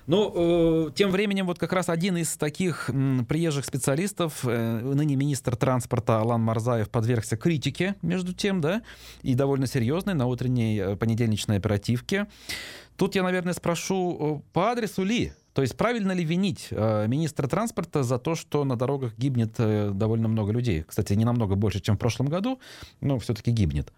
[0.07, 2.89] Ну, э, тем временем вот как раз один из таких
[3.29, 8.81] приезжих специалистов, э, ныне министр транспорта Алан Марзаев, подвергся критике, между тем, да,
[9.21, 12.27] и довольно серьезной на утренней э, понедельничной оперативке.
[12.97, 15.31] Тут я, наверное, спрошу по адресу ли?
[15.53, 20.51] То есть правильно ли винить министра транспорта за то, что на дорогах гибнет довольно много
[20.51, 20.83] людей?
[20.83, 22.59] Кстати, не намного больше, чем в прошлом году,
[22.99, 23.93] но все-таки гибнет.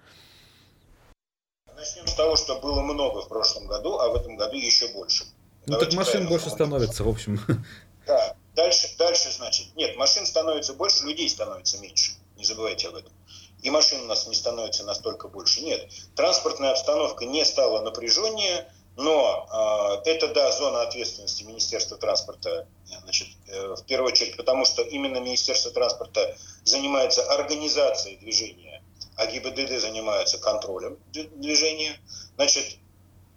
[1.82, 5.24] Начнем с того, что было много в прошлом году, а в этом году еще больше.
[5.66, 7.40] Ну Давайте так машин больше становится, в общем.
[8.08, 12.14] Да, дальше, дальше, значит, нет, машин становится больше, людей становится меньше.
[12.36, 13.14] Не забывайте об этом
[13.62, 15.62] и машин у нас не становится настолько больше.
[15.62, 22.68] Нет, транспортная обстановка не стала напряженнее, но э, это, да, зона ответственности Министерства транспорта,
[23.04, 28.71] значит, э, в первую очередь, потому что именно Министерство транспорта занимается организацией движения,
[29.16, 32.00] а ГИБДД занимается контролем движения.
[32.36, 32.78] Значит,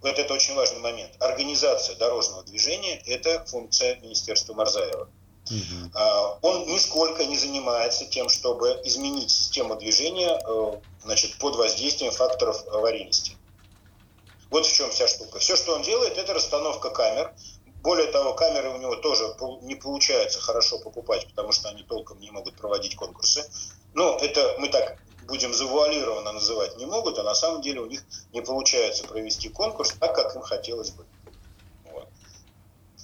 [0.01, 1.11] вот это очень важный момент.
[1.19, 5.09] Организация дорожного движения– это функция Министерства Марзаева.
[5.49, 5.99] Угу.
[6.41, 13.37] Он нисколько не занимается тем, чтобы изменить систему движения э, значит, под воздействием факторов аварийности.
[14.49, 15.39] Вот в чем вся штука.
[15.39, 17.33] Все, что он делает, это расстановка камер.
[17.81, 22.31] Более того, камеры у него тоже не получается хорошо покупать, потому что они толком не
[22.31, 23.47] могут проводить конкурсы.
[23.93, 28.03] Но это мы так будем завуалированно называть не могут, а на самом деле у них
[28.33, 31.05] не получается провести конкурс так, как им хотелось бы.
[31.91, 32.07] Вот.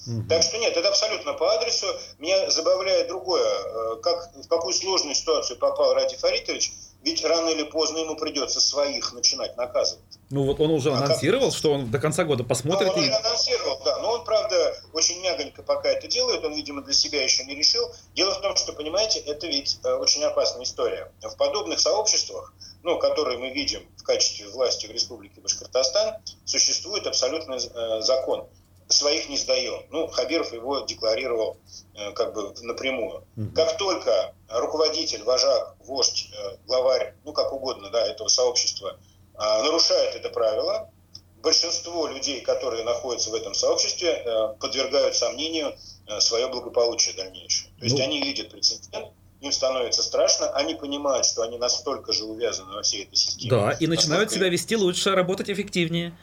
[0.07, 0.27] Угу.
[0.29, 1.87] Так что нет, это абсолютно по адресу.
[2.19, 3.43] Меня забавляет другое.
[3.43, 8.61] Э, как, в какую сложную ситуацию попал Ради Фаритович, ведь рано или поздно ему придется
[8.61, 10.03] своих начинать наказывать.
[10.29, 12.87] Ну вот он уже анонсировал, что он до конца года посмотрит.
[12.87, 13.09] Ну, он и...
[13.09, 13.97] уже анонсировал, да.
[13.99, 16.43] Но он, правда, очень мягонько пока это делает.
[16.45, 17.91] Он, видимо, для себя еще не решил.
[18.15, 21.11] Дело в том, что, понимаете, это ведь э, очень опасная история.
[21.21, 27.57] В подобных сообществах, ну, которые мы видим в качестве власти в Республике Башкортостан, существует абсолютный
[27.57, 28.47] э, закон
[28.91, 29.83] своих не сдаем.
[29.89, 31.57] Ну, Хабиров его декларировал
[31.95, 33.23] э, как бы напрямую.
[33.37, 33.53] Mm-hmm.
[33.53, 38.97] Как только руководитель, вожак, вождь, э, главарь, ну, как угодно, да, этого сообщества
[39.33, 40.89] э, нарушает это правило,
[41.41, 45.75] большинство людей, которые находятся в этом сообществе, подвергают сомнению
[46.19, 47.71] свое благополучие дальнейшее.
[47.79, 48.03] То есть ну...
[48.03, 49.07] они видят прецедент,
[49.41, 53.49] им становится страшно, они понимают, что они настолько же увязаны во всей этой системе.
[53.49, 56.15] Да, и начинают себя вести лучше, работать эффективнее.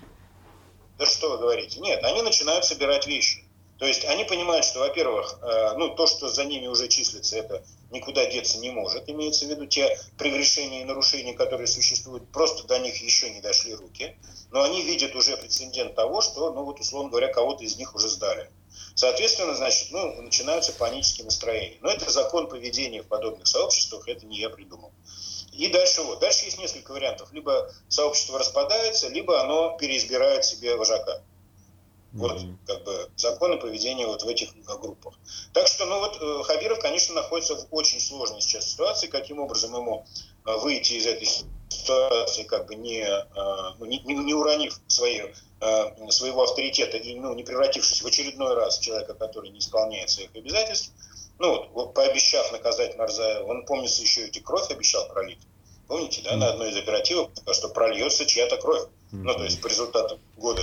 [0.98, 1.80] Да что вы говорите?
[1.80, 3.44] Нет, они начинают собирать вещи.
[3.78, 7.62] То есть они понимают, что, во-первых, э, ну, то, что за ними уже числится, это
[7.92, 9.08] никуда деться не может.
[9.08, 13.74] Имеется в виду те прегрешения и нарушения, которые существуют, просто до них еще не дошли
[13.74, 14.16] руки.
[14.50, 18.08] Но они видят уже прецедент того, что, ну вот, условно говоря, кого-то из них уже
[18.08, 18.50] сдали.
[18.96, 21.78] Соответственно, значит, ну, начинаются панические настроения.
[21.80, 24.92] Но это закон поведения в подобных сообществах, это не я придумал.
[25.58, 26.20] И дальше вот.
[26.20, 27.32] Дальше есть несколько вариантов.
[27.32, 31.20] Либо сообщество распадается, либо оно переизбирает себе вожака.
[32.12, 35.14] Вот как бы законы поведения вот в этих группах.
[35.52, 39.08] Так что, ну вот э, Хабиров, конечно, находится в очень сложной сейчас ситуации.
[39.08, 40.06] Каким образом ему
[40.46, 41.28] э, выйти из этой
[41.68, 45.34] ситуации, как бы не, э, ну, не, не уронив свою,
[46.10, 50.92] своего авторитета и ну, не превратившись в очередной раз человека, который не исполняет своих обязательств,
[51.38, 55.40] ну, вот, пообещав наказать Нарзаева, он, помнится, еще эти кровь обещал пролить.
[55.86, 58.88] Помните, да, на одной из оперативок, что прольется чья-то кровь.
[59.10, 60.62] Ну, то есть по результатам года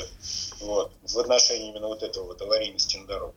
[0.61, 3.35] вот, в отношении именно вот этого вот аварийности на дорогу.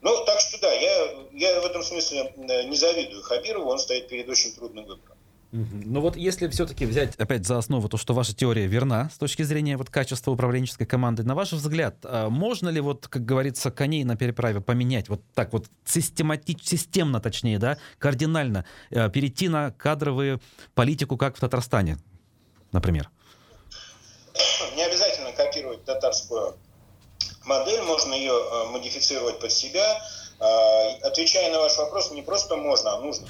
[0.00, 4.28] Ну, так что да, я, я в этом смысле не завидую Хабирову, он стоит перед
[4.28, 5.15] очень трудным выбором.
[5.56, 9.42] Ну вот если все-таки взять опять за основу то, что ваша теория верна с точки
[9.42, 14.04] зрения вот качества управленческой команды, на ваш взгляд, а можно ли вот, как говорится, коней
[14.04, 20.42] на переправе поменять вот так вот систематич, системно, точнее, да, кардинально э, перейти на кадровую
[20.74, 21.96] политику, как в Татарстане,
[22.72, 23.10] например?
[24.76, 26.56] Не обязательно копировать татарскую
[27.46, 30.02] модель, можно ее э, модифицировать под себя.
[31.02, 33.26] Отвечая на ваш вопрос, не просто можно, а нужно.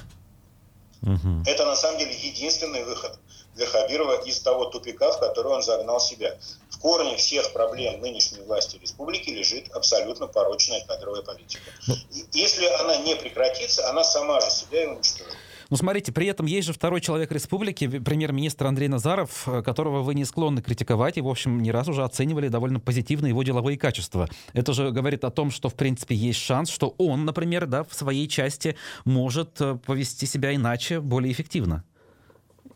[1.01, 1.43] Угу.
[1.45, 3.17] Это на самом деле единственный выход
[3.55, 6.37] для Хабирова из того тупика, в который он загнал себя.
[6.69, 11.63] В корне всех проблем нынешней власти республики лежит абсолютно порочная кадровая политика.
[11.87, 11.95] Ну.
[12.33, 15.35] Если она не прекратится, она сама же себя и уничтожит.
[15.69, 20.15] Ну, смотрите, при этом есть же второй человек республики, премьер-министр Андрей Назаров, э, которого вы
[20.15, 24.29] не склонны критиковать и, в общем, не раз уже оценивали довольно позитивно его деловые качества.
[24.53, 27.93] Это же говорит о том, что, в принципе, есть шанс, что он, например, да, в
[27.93, 31.83] своей части может э, повести себя иначе, более эффективно.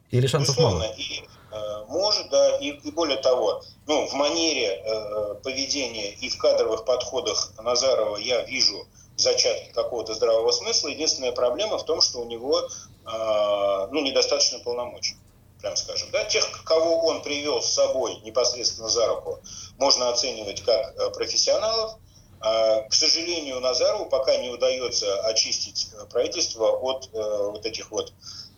[0.09, 0.79] Или шансов Безусловно.
[0.79, 0.93] мало?
[0.97, 6.37] И, э, может, да, и, и более того, ну, в манере э, поведения и в
[6.37, 8.85] кадровых подходах Назарова я вижу
[9.21, 10.89] зачатки какого-то здравого смысла.
[10.89, 15.15] Единственная проблема в том, что у него э, ну, недостаточно полномочий
[15.61, 16.09] прям скажем.
[16.11, 16.23] Да?
[16.25, 19.39] Тех, кого он привел с собой непосредственно за руку,
[19.77, 21.95] можно оценивать как э, профессионалов.
[22.39, 28.11] А, к сожалению, Назарову пока не удается очистить правительство от э, вот этих вот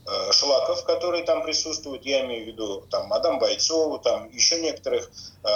[0.06, 2.06] э, шлаков, которые там присутствуют.
[2.06, 5.12] Я имею в виду там мадам Бойцову, там еще некоторых.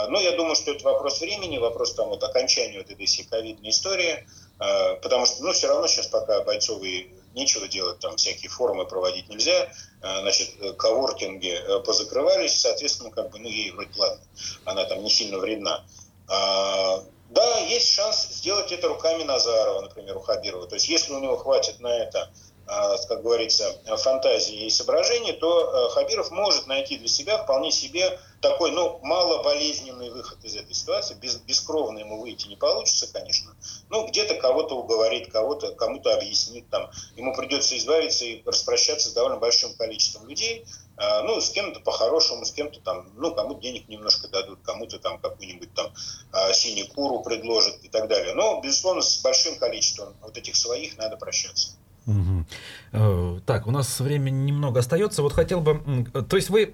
[0.10, 3.70] Но я думаю, что это вопрос времени, вопрос там вот окончания вот этой всей ковидной
[3.70, 4.28] истории.
[4.60, 9.30] А, потому что, ну, все равно сейчас пока бойцовые нечего делать, там всякие форумы проводить
[9.30, 14.24] нельзя, а, значит, коворкинги э, позакрывались, соответственно, как бы, ну, ей вроде ладно,
[14.66, 15.86] она там не сильно вредна.
[16.28, 20.68] А, да, есть шанс сделать это руками Назарова, например, у Хабирова.
[20.68, 22.32] То есть, если у него хватит на это
[22.68, 28.72] как говорится, фантазии и соображений, то э, Хабиров может найти для себя вполне себе такой,
[28.72, 31.16] ну, малоболезненный выход из этой ситуации.
[31.16, 33.56] Без, бескровно ему выйти не получится, конечно.
[33.90, 39.38] Ну, где-то кого-то уговорит, кого-то, кому-то объяснит, там, ему придется избавиться и распрощаться с довольно
[39.38, 40.66] большим количеством людей,
[41.24, 45.74] ну, с кем-то по-хорошему, с кем-то там, ну, кому денег немножко дадут, кому-то там какую-нибудь
[45.74, 45.94] там
[46.54, 48.34] синюю куру предложат и так далее.
[48.34, 51.70] Но, безусловно, с большим количеством вот этих своих надо прощаться.
[52.08, 53.42] Угу.
[53.46, 55.22] Так, у нас времени немного остается.
[55.22, 56.06] Вот хотел бы...
[56.28, 56.74] То есть вы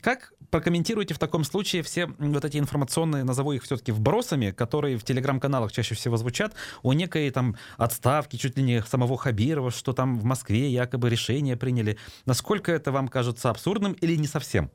[0.00, 5.04] как прокомментируете в таком случае все вот эти информационные, назову их все-таки вбросами, которые в
[5.04, 10.18] телеграм-каналах чаще всего звучат, о некой там отставке чуть ли не самого Хабирова, что там
[10.18, 11.98] в Москве якобы решение приняли.
[12.26, 14.70] Насколько это вам кажется абсурдным или не совсем?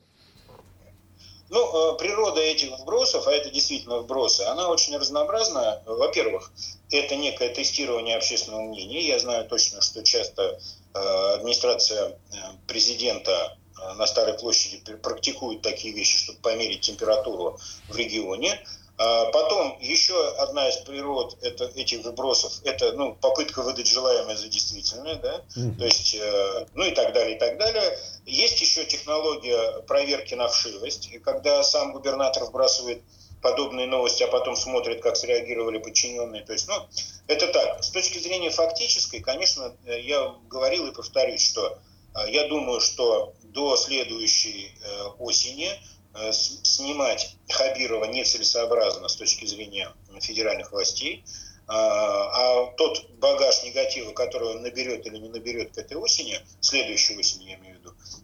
[1.49, 5.81] Ну, э, природа этих вбросов, а это действительно вбросы, она очень разнообразна.
[5.85, 6.51] Во-первых,
[6.95, 9.07] это некое тестирование общественного мнения.
[9.07, 10.59] Я знаю точно, что часто
[10.93, 12.35] э, администрация э,
[12.67, 13.57] президента
[13.97, 18.59] на Старой площади практикует такие вещи, чтобы померить температуру в регионе.
[18.97, 24.47] А потом еще одна из природ это, этих выбросов– это ну, попытка выдать желаемое за
[24.47, 25.41] действительное, да?
[25.57, 25.77] Mm-hmm.
[25.77, 27.99] то есть, э, ну и так далее, и так далее.
[28.25, 33.01] Есть еще технология проверки на вшивость, и когда сам губернатор вбрасывает
[33.45, 36.43] подобные новости, а потом смотрит, как среагировали подчиненные.
[36.43, 36.75] То есть, ну,
[37.27, 37.83] это так.
[37.83, 41.77] С точки зрения фактической, конечно, э, я говорил и повторюсь, что
[42.15, 44.71] э, я думаю, что до следующей
[45.19, 45.69] осени–
[46.17, 49.91] Э, снимать Хабирова нецелесообразно с точки зрения
[50.21, 51.25] федеральных властей,
[51.67, 57.49] а, тот багаж негатива, который он наберет или не наберет к этой осени, следующей осени
[57.49, 57.74] я имею в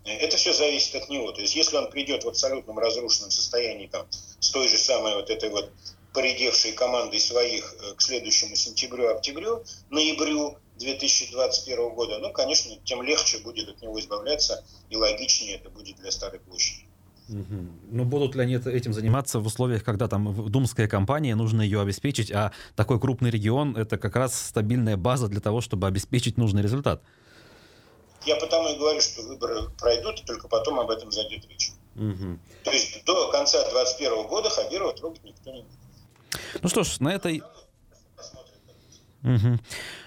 [0.05, 1.31] это все зависит от него.
[1.31, 4.07] То есть если он придет в абсолютном разрушенном состоянии там,
[4.39, 5.71] с той же самой вот этой вот
[6.13, 13.81] поредевшей командой своих к следующему сентябрю-октябрю, ноябрю 2021 года, ну, конечно, тем легче будет от
[13.81, 16.85] него избавляться и логичнее это будет для Старой площади.
[17.29, 17.67] Угу.
[17.91, 22.31] Ну, будут ли они этим заниматься в условиях, когда там думская компания, нужно ее обеспечить,
[22.31, 27.03] а такой крупный регион– это как раз стабильная база для того, чтобы обеспечить нужный результат?
[28.25, 31.71] Я потому и говорю, что выборы пройдут, и только потом об этом зайдет речь.
[31.95, 32.39] Угу.
[32.63, 36.61] То есть до конца 2021 года Хабирова трогать никто не будет.
[36.61, 37.41] Ну что ж, на этой...
[39.23, 39.59] Угу.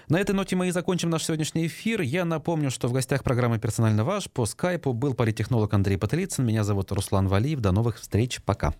[0.07, 2.01] На этой ноте мы и закончим наш сегодняшний эфир.
[2.01, 6.45] Я напомню, что в гостях программы «Персонально ваш» по скайпу был политтехнолог Андрей Пателицын.
[6.45, 7.59] Меня зовут Руслан Валиев.
[7.59, 8.41] До новых встреч.
[8.43, 8.75] Пока.